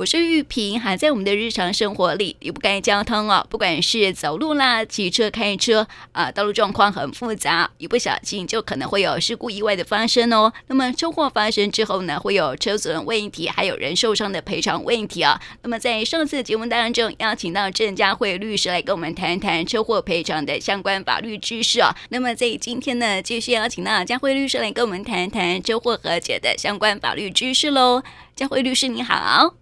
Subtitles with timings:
[0.00, 10.50] 我是玉萍，还在我们的日常生活里离不开交通哦，不管是走路啦、骑车、开车啊，道路状况很复杂，一不小心就可能会有事故意外的发生哦。
[10.68, 15.38] 那么车祸发生之后呢，会有车损问题，还有人受伤的赔偿问题啊。
[15.60, 21.94] 那么在上次节目当中，邀请到郑佳慧律师来跟我们谈谈车祸赔偿的相关法律知识啊。
[22.08, 28.02] 那么在今天呢，继续邀请到佳慧律师来跟我们谈谈车祸和解的相关法律知识喽。
[28.34, 29.59] 佳慧律师你好。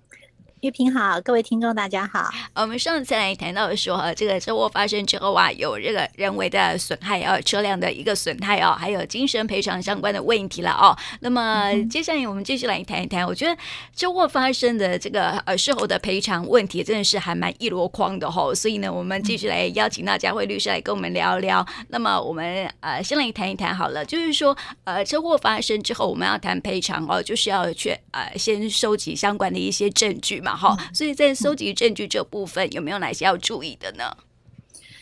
[0.61, 2.28] 玉萍好，各位听众大家好。
[2.55, 10.97] 我们上次来谈到说，这个车祸发生之后啊，有这个人为的损害啊，车辆的一个损害啊，还有精神赔偿相关的问题了哦。
[11.20, 13.56] 那么接下来我们继续来谈一谈，我觉得
[13.95, 18.52] 车祸发生的这个呃事后的赔偿问题真的是还蛮一箩筐的哈。
[18.52, 21.64] 所以呢，我们继续来邀请到佳慧律师来跟我们聊聊。
[21.91, 30.48] 那么我们呃先来谈一谈好了，就是说呃车祸发生之后，我们要谈赔偿哦，就是要去呃先收集相关的一些证据嘛。
[30.57, 34.17] 好，所以在收集证据这部分有没有哪些要注意的呢？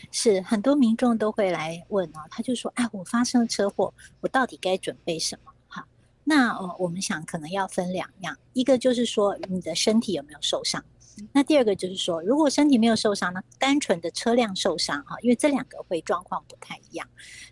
[0.09, 5.85] 是很多民众都会来问哦，他就说：“哎，我发生了车祸，我到底该准备什么？”哈，
[6.23, 10.83] 那呃，我们想可能要分两样，一个就是说你的身体有没有受伤，
[11.33, 17.05] 那第二个就是说，如果身体没有受伤呢，单纯的车辆受伤哈，因为这两个会状况不太一样。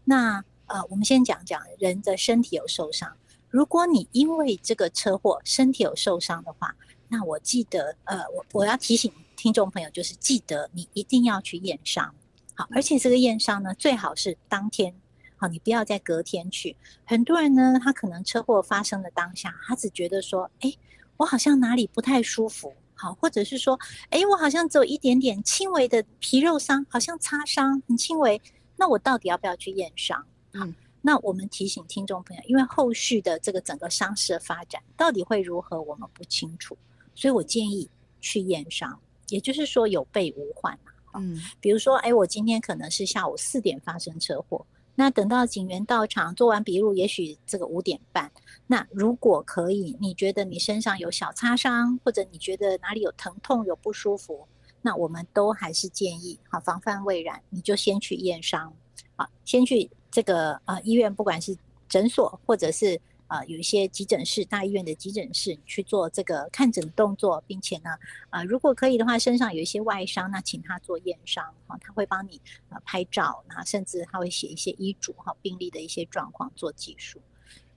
[0.05, 3.17] 那呃，我们先讲讲人的身体有受伤，
[3.49, 6.73] 如果你因为这个车祸身体有受伤的话。
[7.07, 12.13] 那我记得，呃，我我要提醒听众朋友，就是记得你一定要去验伤，
[12.55, 14.95] 好，而且这个验伤呢，最好是当天，
[15.37, 16.75] 好，你不要在隔天去。
[17.05, 20.73] 很多人呢，他可能车祸发生的当下，他只觉得说，哎，
[21.17, 28.41] 我好像哪里不太舒服，好，或者是说，哎，我好像只有一点点轻微的皮肉伤，好像擦伤很轻微，
[28.77, 30.25] 那我到底要不要去验伤？
[30.53, 30.75] 嗯。
[31.07, 36.75] 那我们提醒听众朋友，因为后续的这个整个伤势的发展到底会如何，我们不清楚。
[37.15, 38.99] 所以我建议去验伤，
[39.29, 40.77] 也就是说有备无患。
[41.17, 48.29] 嗯，比如说，哎，我今天可能是下午四点发生车祸，那等到警员到场做完笔录，也许这个五点半。
[48.67, 54.45] 那如果可以，你觉得你身上有小擦伤，或者你觉得哪里有疼痛、有不舒服，
[54.81, 58.73] 那我们都还是建议，好，防范未然，你就先去验伤，
[59.15, 61.57] 好，先去这个呃医院，不管是
[61.87, 62.99] 诊所或者是。
[63.27, 67.89] 啊、呃，有一些急诊室，大医院的急诊室去做这个看诊动作，并且呢，
[68.29, 77.19] 啊、呃，如果可以的话，身上有一些外伤，那请他做验伤，哈，他会帮你啊拍照，那甚至他会写一些医嘱，哈，病历的一些状况做记述。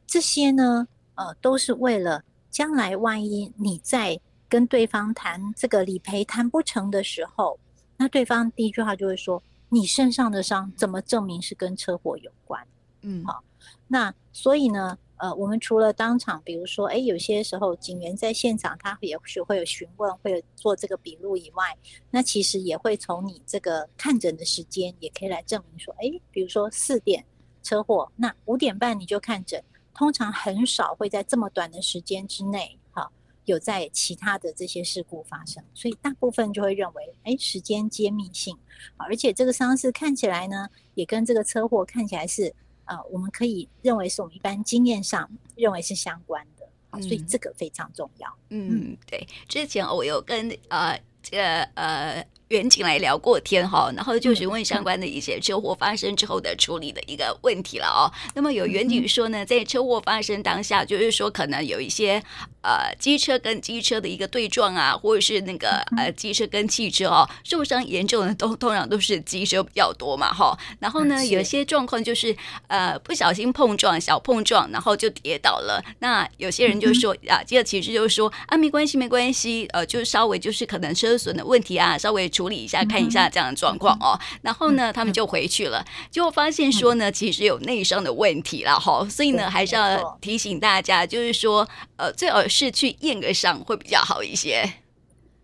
[0.06, 7.58] 这些呢，呃，都是为了将来万一你在跟对方谈这个理赔谈不成的时候，
[7.97, 12.66] 那对方第一句话就会说：“你身上的伤怎么证明是跟车祸有关？”
[13.00, 13.42] 嗯，好，
[13.87, 14.98] 那所以呢？
[15.18, 21.76] 呃，我们除了当场，比如说，哎，有些时候警员在现场，他也许会有询问，会有做这个笔录以外，
[22.10, 27.24] 那其实也会从你这个看诊的时间，也可以来证明说，哎，比如说四点
[27.64, 29.62] 车祸，那五点半你就看诊，
[29.92, 33.10] 通常很少会在这么短的时间之内，哈，
[33.44, 38.56] 有在其他的这些事故发生，所以大部分就会认为，哎，时间揭秘性，
[38.96, 42.54] 而且这个伤势看起来呢，也跟这个车祸看起来是。
[42.88, 48.28] 啊、呃，我们可以认为是我们一般经验上认为是相关的，嗯、所以这个非常重要。
[48.50, 52.26] 嗯，对，之前我有跟呃这个呃。
[52.48, 58.09] 员警来聊过天哈，然后就询问相关的一些车祸发生之后的处理的一个问题了哦。
[58.34, 62.22] 那么有远景说呢，在车祸发生当下，就是说可能有一些
[62.62, 70.58] 呃机车跟机车的一个对撞啊，或者是那个呃机车跟汽车哦，受伤严重的都 通常都是机车比较多嘛哈。
[70.81, 72.34] 然后呢，有些状况就是
[72.69, 75.84] 呃不小心碰撞，小碰撞，然后就跌倒了。
[75.98, 82.26] 那有些人就说啊，这个其实就是说啊，没关系，没关系，呃，就稍微就是可能车损的问题啊，稍微。
[82.38, 84.16] 处理一下，看一下这样的状况哦。
[84.43, 89.04] 然后呢，他们就回去了，结果发现说呢，其实有内伤的问题了哈。
[89.09, 94.72] 所以呢，还是要提醒大家，就是说，呃，最好是去验个伤会比较好一些。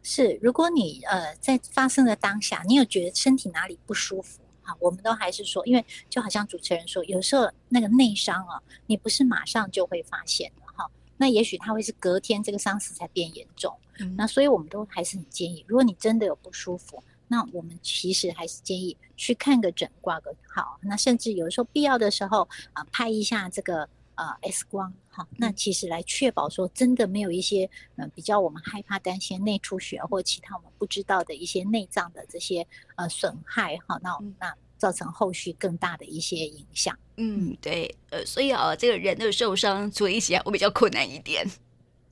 [0.04, 10.88] 是，如果你呃在发生的当下，你有觉得身体哪里不舒服哈，我们都还是说，因为就好像主持人说，有时候那个内伤啊，你不是马上就会发现的哈。
[11.16, 13.74] 那也许他会是隔天这个伤势才变严重。
[14.00, 20.78] 嗯、那所以我们都还是很建议，如果你真的有不舒服，那我们其实还是建议去看个诊，挂个号。
[20.82, 22.42] 那甚至有时候必要的时候
[22.72, 27.64] 啊、呃，拍一下这个呃 X 光，好，那其实来确保说真的没有一些
[27.96, 32.66] 嗯、呃、比较我们害怕担心内出血或其他我们不知道的一些内脏的这些
[32.96, 36.98] 呃损害，好，那那造成后续更大的一些影响。
[37.16, 41.46] 嗯，对，呃，所以啊，这个人的受伤处理起来会比较困难一点。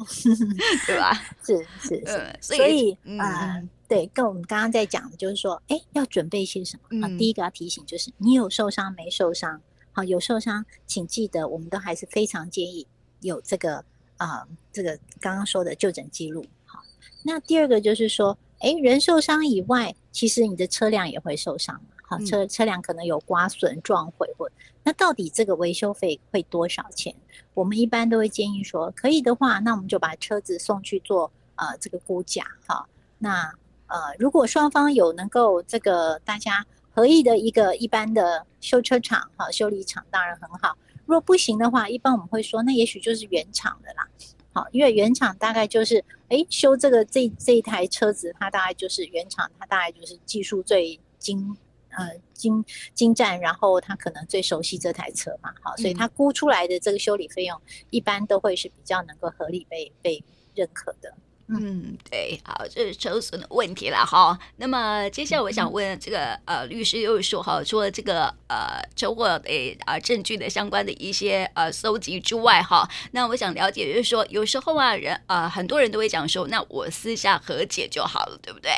[0.86, 1.12] 对吧？
[1.44, 7.08] 是是是，呃、所以，啊嗯、呃，对，跟我们刚刚在讲的就是说，哎，要准备些什么啊？
[7.08, 9.60] 嗯、第一个要提醒就是，你有受伤没受伤？
[9.92, 12.86] 好，有受伤，请记得，我们都还是非常建议
[13.20, 13.84] 有这个
[14.16, 16.46] 啊、呃，这个刚刚说的就诊记录。
[16.64, 16.80] 好，
[17.24, 21.80] 那第二个就是说，哎，人受伤以外，其实你的车辆也会受伤。
[22.18, 24.50] 好，车车辆可能有刮损、撞毁或，
[24.82, 27.14] 那到底这个维修费会多少钱？
[27.54, 32.44] 我们一般都会建议说，可以的话，那我们就把车子送去做呃这个估价。
[32.66, 32.86] 好，
[33.18, 33.52] 那
[33.86, 36.66] 呃如果双方有能够这个大家。
[36.94, 40.76] 合意的一个一般的修车厂，哈，修理厂当然很好。
[41.06, 44.06] 如果不行的话，一般我们会说，那也许就是原厂的啦。
[44.52, 51.56] 好，因为原厂大概就是，哎，修这个这这一台车子，它大概就是原厂，它大概就是技术最精，
[51.96, 57.60] 呃，精精湛，然后他可能最熟悉这台车嘛，好，所以他估出来的这个修理费用，
[57.90, 60.24] 一般都会是比较能够合理被被
[60.54, 61.14] 认可的。
[61.48, 64.38] 嗯，对，好，这是车损的问题了哈。
[64.56, 78.72] 那么接下来我想问这个呃律师，又说哈，除了这个呃车祸的啊证据的相关的一些呃搜集之外哈，那我想了解就是说，有时候啊人呃很多人都会讲说，那我私下和解就好了，对不对？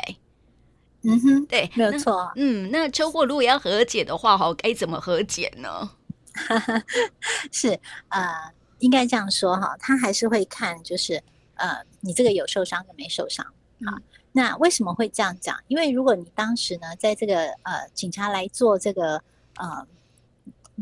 [1.05, 2.31] 嗯哼，对，没有错。
[2.35, 5.91] 嗯，那车祸如果要和解的话哈，该怎么和解呢？
[7.51, 7.79] 是
[8.09, 11.21] 呃，应该这样说哈，他还是会看就是。
[11.57, 13.45] 呃，你这个有受伤跟没受伤
[13.85, 13.95] 啊？
[14.33, 15.57] 那为什么会这样讲？
[15.69, 19.21] 因为如果你当时呢，在这个呃警察来做这个
[19.55, 19.87] 呃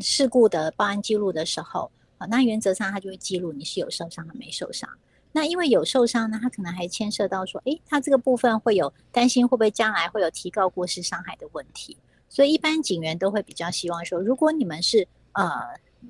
[0.01, 4.89] 事故的报案记录的时候啊，那原则上他就会记录你是有受伤和没受伤。
[5.33, 11.97] 那因为有受伤呢，他可能还牵涉到说，诶，他这个部分会有担心会不会将来会有提高过失伤害的问题，
[12.29, 15.49] 所以一般警员都会比较希望说，如果你们是呃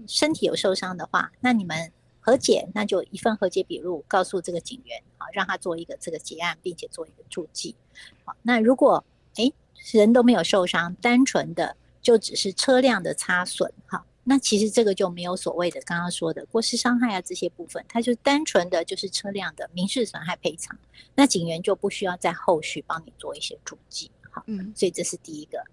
[0.08, 1.92] 身体有受伤的话，那你们。
[2.26, 7.76] 和解，那就一份和解笔录告诉这个警员，好，让他做一个这个结案，并且做一个注记。
[8.24, 9.04] 好，那如果
[9.36, 9.54] 诶
[9.92, 20.78] 人都没有受伤，单纯的就只是车辆的擦损，哈，那其实这个就没有所谓的刚刚说的过失伤害啊这些部分，它就单纯的就是车辆的民事损害赔偿，
[21.16, 25.64] 那警员就不需要在后续帮你做一些注记，好，嗯，所以这是第一个。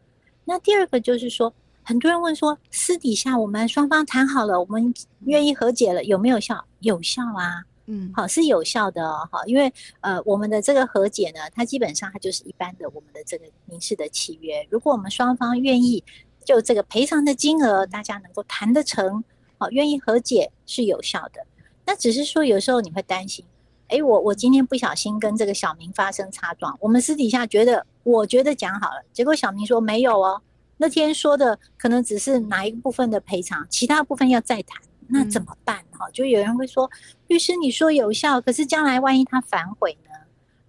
[0.44, 1.52] 那第二个就是说。
[1.82, 4.94] 很多人问说，私底下我们双方谈好了，我们
[5.24, 6.62] 愿意和解了，有没有效？
[6.80, 14.64] 有效啊，嗯，好，是有效的哦，好，因为呃，我们的这个和解呢，它基本上它就是一般的我们的这个民事的契约。
[14.70, 16.04] 如果我们双方愿意
[16.44, 19.22] 就这个赔偿的金额，大家能够谈得成，
[19.58, 21.46] 好，愿意和解是有效的。
[21.86, 23.44] 那只是说有时候你会担心，
[23.88, 30.40] 哎，我我今天不小心跟这个小明发生擦撞，我们私底下觉得我觉得讲好了，结果小明说没有哦。
[30.76, 35.84] 那天说的可能只是哪一个部分的赔偿，其他部分要再谈，那怎么办？
[35.92, 36.90] 哈、嗯，就有人会说，
[37.26, 40.10] 律师你说有效，可是将来万一他反悔呢？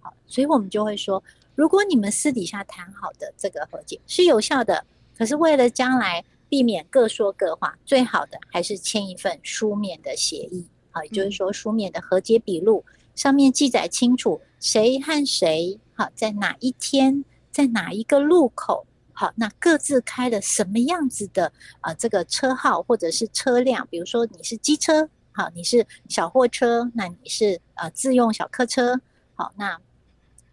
[0.00, 1.22] 好，所以我们就会说，
[1.54, 4.84] 如果你们私底下谈好的这个和解是有效的，
[5.16, 18.86] 可是为了将来避免各说各话，最好的还是签一份书面的协议，好，也就是说书面的和解笔录，上面记载清楚谁和谁，好，在哪一天，在哪一个路口。
[19.14, 21.94] 好，那各自开了什么样子的啊、呃？
[21.94, 28.98] 这个车号或者是车辆，比如说你是机车，好，你是小货车，那你是呃自用小客车，
[29.34, 29.78] 好，那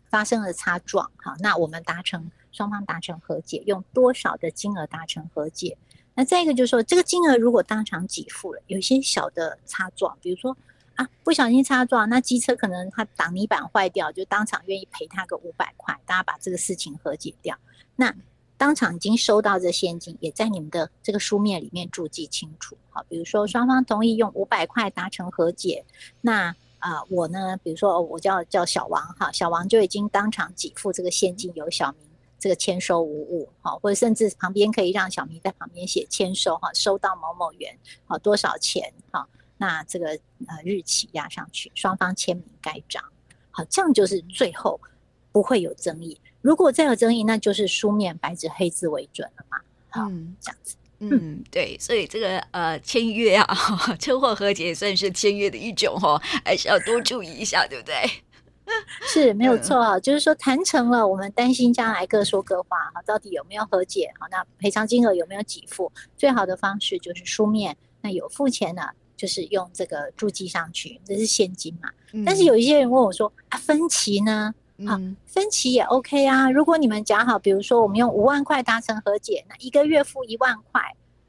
[0.10, 2.30] 发生了擦撞，好，那我们达成
[2.60, 5.78] 双方达成和解，用多少的金额达成和解？
[6.14, 10.58] 那再一个就是说，这个金额如果当场给付了，有些小的擦撞，比如说
[10.96, 17.58] 啊不小心擦撞，那机车可能它挡泥板坏掉，就当场愿意赔他个五百块，大家把这个事情和解掉，
[17.96, 18.14] 那。
[18.58, 22.78] 当场已经收到这现金，也在你们的这个书面里面注记清楚。
[22.90, 25.86] 好，比如说双方同意用五百块达成和解，
[26.20, 32.09] 那啊、我呢，比如说我叫叫小王哈，小王就已经当场给付这个现金，由小明
[32.40, 39.28] 这个签收无误，好，或者甚至旁边可以让小明在旁边写签收哈，收到某某元，好多少钱哈，
[39.58, 40.08] 那这个
[40.48, 43.04] 呃日期压上去，双方签名盖章，
[43.52, 44.80] 好，这样就是最后
[45.32, 46.20] 不会有争议。
[46.42, 49.58] 如果再有争议，那就是书面白纸黑字为准了嘛。
[49.90, 50.76] 好，嗯、这样子。
[51.02, 53.48] 嗯，对，所以这个呃签约啊，
[54.00, 57.96] 车祸和解也算是签约的一种哦，还是要多注意一下，对不对？
[59.08, 64.12] 是没有错啊，就是说谈成了，我们担心将来各说各话，哈，到底有没有和解？
[64.20, 65.92] 好，那赔偿金额有没有给付？
[66.18, 68.82] 最好的方式就是书面，那有付钱的，
[69.18, 71.90] 就是用这个注记上去，这是现金嘛。
[72.14, 74.54] 嗯、但是有一些人问我说啊，分期呢？
[74.88, 76.50] 好，分期也 OK 啊。
[76.50, 80.82] 如果你们讲好，比如说我们用五万块达成和解，那一个月付一万块。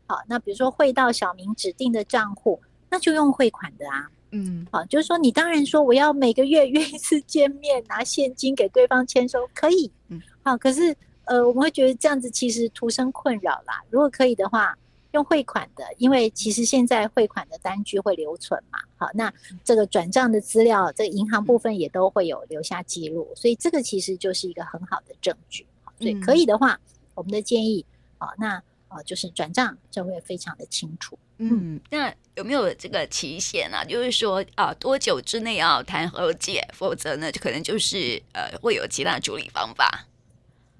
[0.06, 4.08] 好，那比如说汇到小明指定的账户，那就用汇款的啊。
[4.32, 13.82] 嗯，好，就是说你当然说我要每个月 约一次见面，拿现金给对方签收，可以，嗯，好，可是呃，我们会觉得这样子其实徒生困扰啦。
[13.90, 14.76] 如果可以的话，
[15.12, 19.32] 用汇款的，因为其实现在汇款的单据会留存嘛，好，那
[19.64, 25.66] 这个转账的资料，这个银行部分也都会有留下记录，所以这个其实就是一个很好的证据。
[25.98, 26.78] 所以可以的话，
[27.14, 27.84] 我们的建议，
[28.18, 31.18] 好，那呃就是转账就会非常的清楚。
[31.38, 33.82] 嗯，那有没有这个期限啊？
[33.82, 40.06] 就是说啊，多久之内要谈和解，否则呢，就可能就是呃，会有其他处理方法。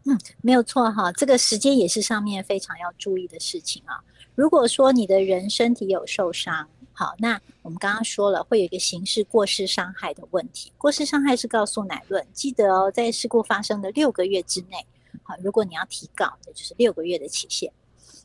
[0.04, 4.04] 嗯，没有错哈，这个时间也是上面非常要注意的事情啊。
[4.34, 10.72] 如果说你的人身体有受伤，好，那我们刚刚说了，会有一个刑事过失伤害的问题。
[10.76, 14.84] 过失伤害是告诉乃论，记得哦，在事故发生的六个月之内，
[15.22, 17.72] 好，如果你要提告，那就是六个月的期限。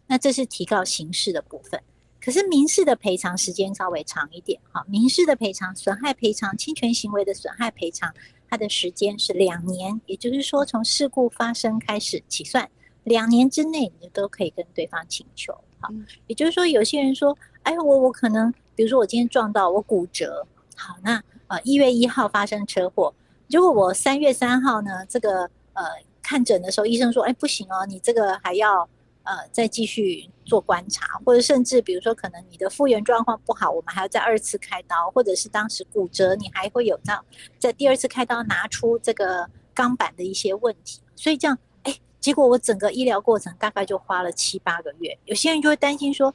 [0.07, 1.81] 那这是提告刑事的部分。
[2.21, 8.11] 可是民事的赔偿时间稍微长一点，哈，民事的赔偿、损害赔偿、侵权行为的损害赔偿，
[8.49, 12.67] 它的时间是两年，也就是说从事故发生开始起算，
[13.03, 15.89] 两年之内你都可以跟对方请求，好，
[16.25, 23.13] 也就是说有些人说，哎，我我可能，比如说我今天撞到我骨折，好，那呃一月一号发生车祸，
[23.51, 25.43] 如果我三月三号呢，这个
[25.73, 25.83] 呃
[26.23, 28.89] 看诊的时候医生说，哎不行哦，你这个还要。
[29.25, 37.25] 呃，再继续做观察，或者甚至比如说，可能你的复原状况不好，我们还要再二次开刀，或者是当时骨折，你还会有到
[37.57, 41.01] 在第二次开刀拿出这个钢板的一些问题。
[41.15, 45.17] 所以这样，哎，结果我整个医疗过程大概就花了七八个月。
[45.25, 46.31] 有些人就会担心说，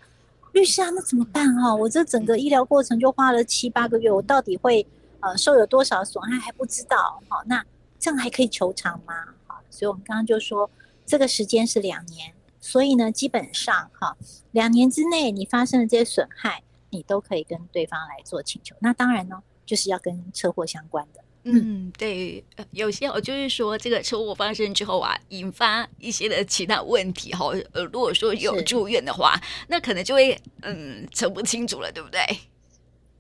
[0.51, 1.73] 律师啊，那怎么办哈？
[1.73, 4.85] 我这整个医疗过程就花了七八个月，我到底会
[5.21, 7.23] 呃受有多少损害还不知道。
[7.29, 7.65] 好，那
[8.01, 9.15] 这样还可以求偿吗？
[9.47, 10.69] 好，所以我们刚刚就说
[11.07, 12.35] 这个时间是两年。
[12.61, 14.17] 所以呢，基本上哈，
[14.53, 18.77] 两年之内你发生的这些损害，你都可以跟对方来做请求。
[18.81, 21.21] 那当然呢，就是要跟车祸相关的。
[21.45, 27.47] 嗯，对，有些我就是说，这个车祸发生之后啊，引发一些的其他问题哈。
[27.73, 32.21] 呃，如果说有住院的话，那可能就会嗯，澄不清楚了，对不对？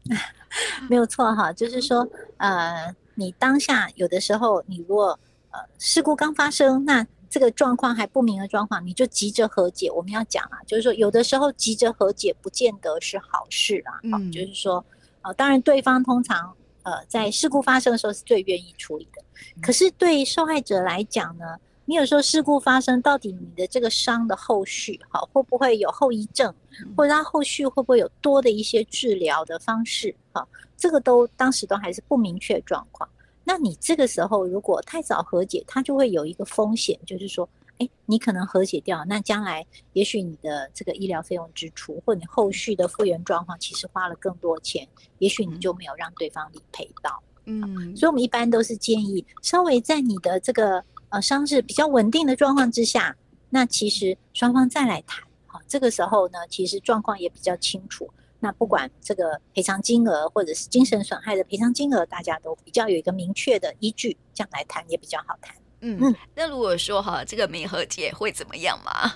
[0.90, 2.06] 没有错哈，就是说，
[2.36, 5.18] 呃，你当下有的时候，你如果
[5.50, 9.88] 呃事故刚发生，那这个状况还不明的状况，你就急着和解。
[9.88, 13.94] 我们要讲啊，就是说有的时候急着和解不见得是好事啊。
[14.10, 14.84] 好、嗯，就是说，
[15.22, 19.22] 呃，当然对方通常呃在事故发生的时候是最愿意处理的。
[19.62, 26.52] 可是对受害者来讲呢，你有时候事故发生，到底你的这个伤的后续，好会不会有后遗症，
[26.96, 30.12] 或者他后续会不会有多的一些治疗的方式？
[30.32, 30.46] 哈，
[30.76, 33.08] 这个都当时都还是不明确状况。
[33.50, 44.86] 那你这个时候如果太早和解，它就会有一个风险，就是说，哎，你可能和解掉，那将来也许你的这个医疗费用支出，或你后续的复原状况，其实花了更多钱，
[45.18, 47.20] 也许你就没有让对方理赔到。
[47.46, 53.16] 嗯，所以我们一般都是建议，稍微在你的这个呃伤势比较稳定的状况之下，
[53.48, 58.08] 那其实双方再来谈，好，这个时候呢，其实状况也比较清楚。
[58.40, 65.54] 那不管这个赔偿金额或者是精神损害的赔偿金额，大家都比较有一个明确的依据，这样来谈也比较好谈。
[65.82, 69.12] 嗯嗯，那如果说哈，这个没和解会怎么样吗？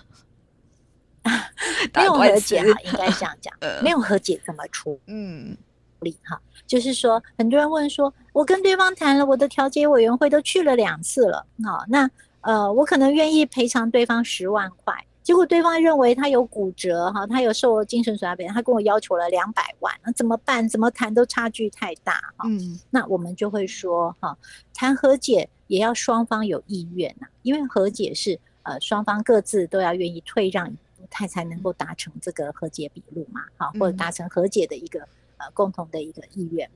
[1.95, 3.53] 没有和解哈，应该这样讲，
[3.83, 5.01] 没有和解怎么出？
[5.07, 5.57] 嗯，
[6.01, 12.11] 理哈，就是说很多人问说，我跟对方谈了，我的调解委员会都去了两次了，好，那
[12.43, 14.95] 呃，我可能愿意赔偿对方十万块。
[15.25, 20.69] 结果对方认为他有骨折哈，他有受精神损害赔偿，他跟我要求了两百万，那怎么办？
[20.69, 22.45] 怎么谈都差距太大哈。
[22.47, 24.37] 嗯，那我们就会说哈，
[24.75, 35.01] 谈和解也要双方有意愿呐，因为和解是呃双方各自都要愿意退让一步，他才能够达成这个和解笔录嘛，哈，或者达成和解的一个
[35.39, 36.71] 呃共同的一个意愿。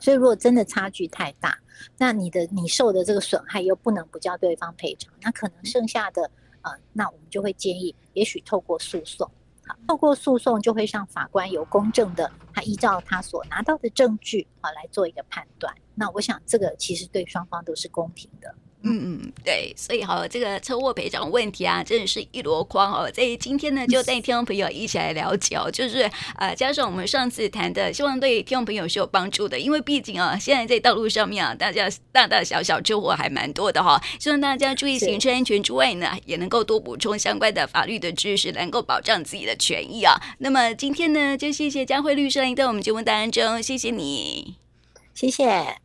[0.00, 1.58] 所以如果真的差距太大，
[1.96, 6.30] 那你的你受的这个损害又不能不叫对方赔偿，那可能剩下的。
[6.62, 9.30] 呃，那我们就会建议，也许透过诉讼，
[9.66, 15.74] 好，透过诉讼就会让法官有公正的，他依照他所拿到的证据，啊，来做一个判断。
[15.94, 18.54] 那我想这个其实对双方都是公平的。
[18.84, 23.10] 嗯嗯，对，所以哈，这个车祸赔偿问题啊，真的是一箩筐哦。
[23.10, 29.58] 在今天呢，就带听众朋友一起来了解哦，就是呃，加上我们上次谈的，希望对听众朋友是有帮助的。
[29.58, 34.00] 因为毕竟啊，现在在道路上面啊，大家大大小小车祸还蛮多的哈。
[34.20, 40.14] 希望大家注意行车安全之外呢，也能够多补充相关的法律的知识，能够保障自己的权益啊。
[40.38, 44.54] 那么今天呢，就谢谢佳慧律师来到我们节目当中，谢谢你，
[45.14, 45.78] 谢谢。